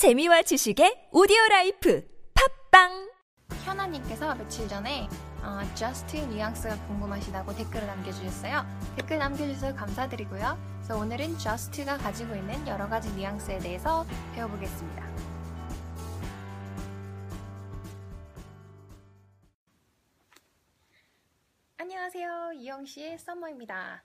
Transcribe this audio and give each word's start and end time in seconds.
재미와 0.00 0.40
지식의 0.40 1.10
오디오 1.12 1.36
라이프 1.50 2.02
팟빵 2.70 3.12
현아님께서 3.66 4.34
며칠 4.34 4.66
전에 4.66 5.06
어, 5.42 5.60
just 5.74 6.18
뉘앙스가 6.26 6.86
궁금하시다고 6.86 7.54
댓글을 7.54 7.86
남겨주셨어요. 7.86 8.64
댓글 8.96 9.18
남겨주셔서 9.18 9.74
감사드리고요. 9.76 10.56
그래서 10.76 10.96
오늘은 10.98 11.36
just가 11.36 11.98
가지고 11.98 12.34
있는 12.34 12.66
여러 12.66 12.88
가지 12.88 13.12
뉘앙스에 13.12 13.58
대해서 13.58 14.06
배워보겠습니다. 14.34 15.06
안녕하세요. 21.76 22.52
이영 22.54 22.86
씨의 22.86 23.18
썸머입니다. 23.18 24.02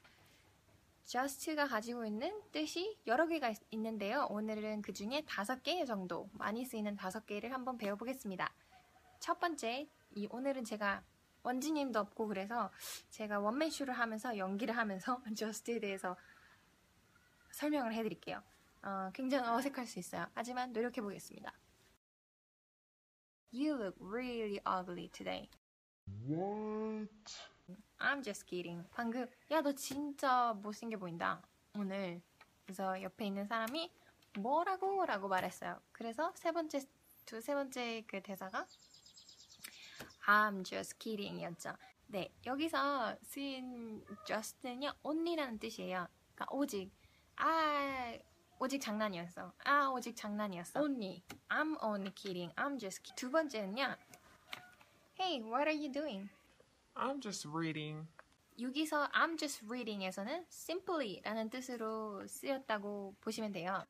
Just가 1.05 1.67
가지고 1.67 2.05
있는 2.05 2.41
뜻이 2.51 2.97
여러 3.05 3.27
개가 3.27 3.49
있- 3.49 3.61
있는데요. 3.71 4.25
오늘은 4.29 4.81
그 4.81 4.91
중에 4.91 5.23
다섯 5.27 5.61
개 5.61 5.85
정도 5.85 6.29
많이 6.33 6.65
쓰이는 6.65 6.95
다섯 6.95 7.25
개를 7.25 7.53
한번 7.53 7.77
배워보겠습니다. 7.77 8.51
첫 9.19 9.39
번째, 9.39 9.87
이 10.11 10.27
오늘은 10.31 10.63
제가 10.65 11.03
원지님도 11.43 11.99
없고 11.99 12.27
그래서 12.27 12.71
제가 13.11 13.39
원맨쇼를 13.39 13.93
하면서 13.93 14.35
연기를 14.37 14.75
하면서 14.75 15.21
just에 15.37 15.79
대해서 15.79 16.17
설명을 17.51 17.93
해드릴게요. 17.93 18.41
어, 18.83 19.09
굉장히 19.13 19.47
어색할 19.49 19.85
수 19.85 19.99
있어요. 19.99 20.25
하지만 20.33 20.73
노력해 20.73 21.01
보겠습니다. 21.01 21.53
You 23.53 23.75
look 23.75 23.97
really 24.03 24.59
ugly 24.67 25.09
today. 25.09 25.49
What? 26.27 27.09
I'm 27.99 28.23
just 28.23 28.45
kidding. 28.45 28.87
방금 28.93 29.27
야 29.51 29.61
너 29.61 29.71
진짜 29.73 30.53
못생겨 30.53 30.97
보인다. 30.97 31.41
오늘. 31.75 32.21
그래서 32.65 33.01
옆에 33.01 33.25
있는 33.27 33.45
사람이 33.47 33.91
뭐라고? 34.39 35.05
라고 35.05 35.27
말했어요. 35.27 35.79
그래서 35.91 36.31
세 36.35 36.51
번째 36.51 36.81
두 37.25 37.41
세 37.41 37.53
번째 37.55 38.03
그 38.07 38.21
대사가 38.21 38.67
I'm 40.27 40.63
just 40.63 40.97
kidding 40.99 41.39
이었죠. 41.41 41.73
네, 42.07 42.31
여기서 42.45 43.15
쓰인 43.23 44.03
just는요 44.27 44.93
only라는 45.03 45.57
뜻이에요. 45.59 46.07
그러니까 46.35 46.45
오직 46.51 46.91
아 47.37 48.13
오직 48.59 48.79
장난이었어. 48.79 49.53
아 49.63 49.87
오직 49.89 50.15
장난이었어. 50.15 50.81
only. 50.81 51.23
I'm 51.49 51.77
only 51.83 52.11
kidding. 52.13 52.53
I'm 52.55 52.79
just 52.79 53.01
kidding. 53.03 53.15
두 53.15 53.31
번째는요. 53.31 53.95
Hey, 55.19 55.41
what 55.41 55.67
are 55.67 55.73
you 55.73 55.91
doing? 55.91 56.29
I'm 56.95 57.21
just 57.21 57.47
reading. 57.47 58.07
여기서 58.59 59.09
I'm 59.11 59.37
just 59.37 59.65
reading에서는 59.65 60.45
simply라는 60.49 61.49
뜻으로 61.49 62.25
쓰였다고 62.27 63.15
보시면 63.21 63.51
돼요. 63.51 63.83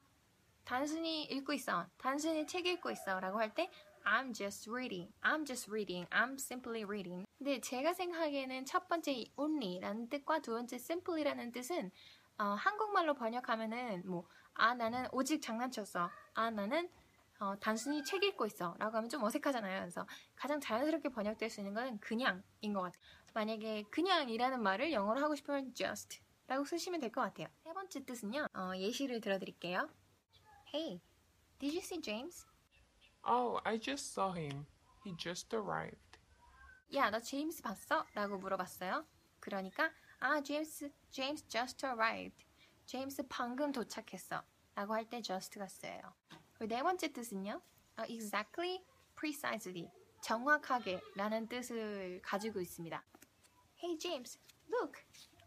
단순히 0.63 1.23
읽고 1.25 1.53
있어. 1.53 1.85
단순히 1.97 2.47
책 2.47 2.65
읽고 2.65 2.89
있어. 2.91 3.19
라고 3.19 3.39
할 3.39 3.53
때 3.53 3.69
I'm 4.03 4.33
just 4.33 4.69
reading. 4.69 5.11
I'm 5.21 5.45
just 5.45 5.69
reading. 5.69 6.07
I'm 6.09 6.33
simply 6.33 6.83
reading. 6.83 7.25
근데 7.37 7.59
제가 7.61 7.93
생각하기에는 7.93 8.65
첫 8.65 8.87
번째 8.87 9.13
이 9.13 9.31
only라는 9.35 10.09
뜻과 10.09 10.39
두 10.39 10.51
번째 10.51 10.75
simply라는 10.75 11.51
뜻은 11.51 11.91
어, 12.37 12.43
한국말로 12.57 13.13
번역하면은 13.13 14.03
뭐 14.05 14.25
아 14.55 14.73
나는 14.73 15.05
오직 15.11 15.41
장난쳤어. 15.41 16.09
아 16.33 16.49
나는 16.49 16.89
어, 17.39 17.55
단순히 17.59 18.03
책 18.03 18.23
읽고 18.23 18.45
있어. 18.45 18.75
라고 18.79 18.97
하면 18.97 19.09
좀 19.09 19.23
어색하잖아요. 19.23 19.81
그래서 19.81 20.07
가장 20.35 20.59
자연스럽게 20.59 21.09
번역될 21.09 21.49
수 21.49 21.59
있는 21.59 21.73
건 21.73 21.99
그냥인 21.99 22.73
것 22.73 22.81
같아요. 22.81 23.01
만약에 23.33 23.83
그냥이라는 23.91 24.61
말을 24.63 24.93
영어로 24.93 25.19
하고 25.21 25.35
싶으면 25.35 25.73
just 25.73 26.21
라고 26.47 26.63
쓰시면 26.63 27.01
될 27.01 27.11
것 27.11 27.21
같아요. 27.21 27.47
세 27.63 27.73
번째 27.73 28.05
뜻은요. 28.05 28.47
어, 28.53 28.71
예시를 28.77 29.19
들어드릴게요. 29.19 29.89
Hey, 30.73 31.01
did 31.59 31.75
you 31.75 31.79
see 31.79 32.01
James? 32.01 32.45
Oh, 33.27 33.59
I 33.65 33.79
just 33.79 34.11
saw 34.13 34.31
him. 34.33 34.65
He 35.05 35.15
just 35.17 35.53
arrived. 35.55 35.99
야, 36.95 37.09
너 37.09 37.19
제임스 37.19 37.61
봤어? 37.63 38.05
라고 38.13 38.37
물어봤어요. 38.37 39.05
그러니까 39.39 39.91
아, 40.19 40.41
제임스, 40.41 40.91
제임스 41.11 41.47
just 41.47 41.85
arrived. 41.85 42.45
제임스 42.85 43.27
방금 43.27 43.71
도착했어. 43.71 44.41
라고 44.75 44.93
할 44.93 45.09
때 45.09 45.21
just가 45.21 45.67
쓰여요. 45.67 46.13
네 46.59 46.81
번째 46.81 47.11
뜻은요. 47.11 47.61
어, 47.97 48.03
exactly, 48.07 48.83
precisely. 49.15 49.89
정확하게 50.21 51.01
라는 51.15 51.47
뜻을 51.47 52.21
가지고 52.23 52.61
있습니다. 52.61 53.03
Hey 53.83 53.97
James, 53.99 54.39
look, 54.71 55.01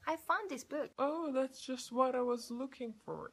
I 0.05 0.15
found 0.15 0.49
this 0.49 0.67
book. 0.67 0.93
Oh, 0.99 1.33
that's 1.33 1.61
just 1.61 1.95
what 1.95 2.15
I 2.17 2.23
was 2.23 2.53
looking 2.53 2.95
for. 3.03 3.31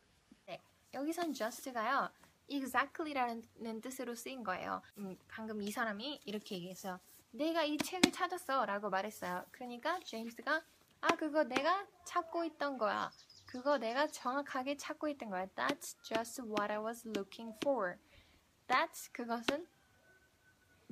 네, 0.47 0.61
여기선 0.93 1.33
just가요. 1.33 2.09
exactly라는 2.47 3.81
뜻으로 3.81 4.15
쓰인 4.15 4.43
거예요. 4.43 4.81
음, 4.97 5.17
방금 5.27 5.61
이 5.61 5.71
사람이 5.71 6.21
이렇게 6.25 6.55
얘기했어요. 6.55 6.99
내가 7.31 7.63
이 7.63 7.77
책을 7.77 8.11
찾았어 8.11 8.65
라고 8.65 8.89
말했어요. 8.89 9.45
그러니까 9.51 9.99
제임스가 9.99 10.63
아 11.01 11.07
그거 11.17 11.43
내가 11.43 11.85
찾고 12.05 12.45
있던 12.45 12.77
거야. 12.77 13.11
그거 13.45 13.77
내가 13.77 14.07
정확하게 14.07 14.77
찾고 14.77 15.07
있던 15.09 15.29
거야. 15.29 15.45
That's 15.55 15.95
just 16.03 16.41
what 16.41 16.71
I 16.71 16.79
was 16.79 17.07
looking 17.07 17.55
for. 17.61 17.97
That's 18.67 19.11
그것은 19.11 19.67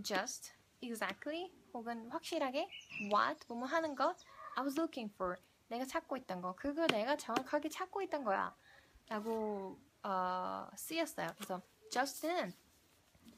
just, 0.03 0.53
exactly 0.81 1.51
혹은 1.73 2.09
확실하게 2.09 2.67
what 3.11 3.45
뭐뭐 3.47 3.65
하는 3.65 3.95
것 3.95 4.15
I 4.55 4.63
was 4.63 4.79
looking 4.79 5.11
for. 5.13 5.37
내가 5.67 5.85
찾고 5.85 6.17
있던 6.17 6.41
거. 6.41 6.55
그거 6.55 6.85
내가 6.87 7.17
정확하게 7.17 7.69
찾고 7.69 8.01
있던 8.03 8.23
거야. 8.23 8.55
라고 9.09 9.79
어, 10.03 10.67
쓰였어요. 10.75 11.29
그래서 11.35 11.61
just는 11.91 12.53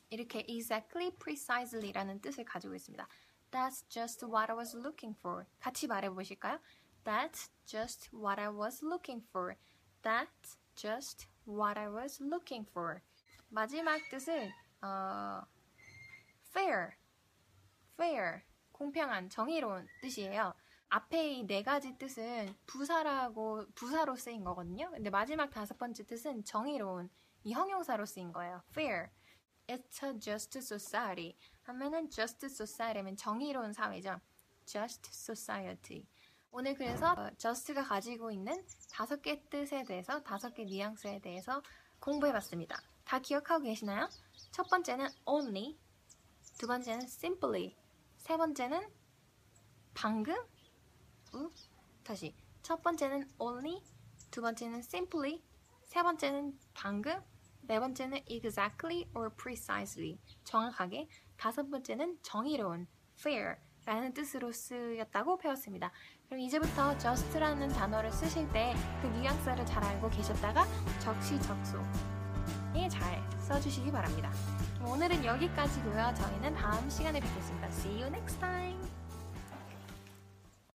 이렇게 0.09 0.45
exactly, 0.47 1.11
preciselly라는 1.11 2.21
뜻을 2.21 2.45
가지고 2.45 2.75
있습니다. 2.75 3.07
That's 3.51 3.87
just 3.89 4.25
what 4.25 4.51
I 4.51 4.57
was 4.57 4.75
looking 4.75 5.17
for. 5.19 5.45
같이 5.59 5.87
말해 5.87 6.09
보실까요? 6.09 6.59
That's 7.05 7.49
just 7.65 8.09
what 8.11 8.39
I 8.41 8.49
was 8.49 8.81
looking 8.83 9.21
for. 9.31 9.55
That's 10.01 10.57
just 10.75 11.27
what 11.45 11.79
I 11.79 11.87
was 11.87 12.19
looking 12.21 12.65
for. 12.69 13.01
마지막 13.49 14.01
뜻은 14.09 14.51
어, 14.81 15.45
fair, 16.51 16.95
fair, 17.95 18.41
공평한, 18.73 19.29
정의로운 19.29 19.87
뜻이에요. 20.01 20.53
앞에 20.89 21.31
이 21.39 21.45
네 21.47 21.63
가지 21.63 21.97
뜻은 21.97 22.55
부사라고 22.65 23.65
부사로 23.75 24.15
쓰인 24.15 24.43
거거든요. 24.43 24.89
근데 24.91 25.09
마지막 25.09 25.49
다섯 25.49 25.77
번째 25.77 26.03
뜻은 26.05 26.43
정의로운 26.43 27.09
이 27.43 27.53
형용사로 27.53 28.05
쓰인 28.05 28.31
거예요. 28.31 28.61
fair. 28.71 29.09
It's 29.67 30.03
a 30.03 30.19
just 30.19 30.57
society. 30.59 31.35
하면은 31.63 32.09
just 32.09 32.45
society면 32.45 33.15
정의로운 33.17 33.73
사회죠. 33.73 34.19
just 34.65 35.09
society. 35.11 36.07
오늘 36.57 36.73
그래서 36.73 37.11
어, 37.11 37.29
just가 37.37 37.83
가지고 37.83 38.31
있는 38.31 38.65
다섯 38.89 39.21
개 39.21 39.43
뜻에 39.49 39.83
대해서 39.83 40.23
다섯 40.23 40.53
개 40.53 40.63
뉘앙스에 40.63 41.19
대해서 41.19 41.61
공부해봤습니다. 41.99 42.81
다 43.03 43.19
기억하고 43.19 43.65
계시나요? 43.65 44.07
첫 44.51 44.65
번째는 44.69 45.05
only, 45.25 45.77
두 46.57 46.65
번째는 46.65 47.01
simply, 47.01 47.75
세 48.15 48.37
번째는 48.37 48.89
방금, 49.93 50.33
우, 51.33 51.51
다시 52.05 52.33
첫 52.63 52.81
번째는 52.81 53.27
only, 53.37 53.83
두 54.31 54.41
번째는 54.41 54.79
simply, 54.79 55.43
세 55.83 56.03
번째는 56.03 56.57
방금, 56.73 57.21
네 57.63 57.81
번째는 57.81 58.19
exactly 58.29 59.09
or 59.13 59.29
precisely 59.35 60.17
정확하게, 60.45 61.09
다섯 61.35 61.69
번째는 61.69 62.17
정의로운 62.21 62.87
fair 63.19 63.57
라는 63.85 64.13
뜻으로 64.13 64.51
쓰였다고 64.51 65.37
배웠습니다. 65.37 65.91
그럼 66.27 66.39
이제부터 66.41 66.97
just라는 66.97 67.69
단어를 67.69 68.11
쓰실 68.11 68.51
때 68.51 68.73
그 69.01 69.07
뉘앙스를 69.07 69.65
잘 69.65 69.83
알고 69.83 70.09
계셨다가 70.09 70.65
적시적소에 70.99 72.89
잘 72.89 73.23
써주시기 73.39 73.91
바랍니다. 73.91 74.31
오늘은 74.83 75.23
여기까지고요. 75.23 76.13
저희는 76.15 76.55
다음 76.55 76.89
시간에 76.89 77.19
뵙겠습니다. 77.19 77.67
See 77.67 78.01
you 78.01 78.07
next 78.07 78.39
time. 78.39 79.04